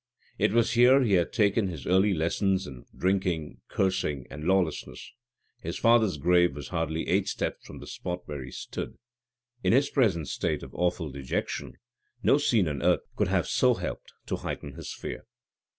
[0.39, 5.13] It was here he had taken his early lessons in drinking, cursing, and lawlessness.
[5.61, 8.97] His father's grave was hardly eight steps from the spot where he stood.
[9.63, 11.73] In his present state of awful dejection,
[12.23, 15.27] no scene on earth could have so helped to heighten his fear.